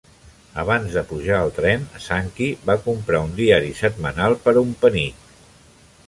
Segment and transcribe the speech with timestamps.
[0.61, 5.29] Abans de pujar al tren, Sankey va comprar un diari setmanal per un penic.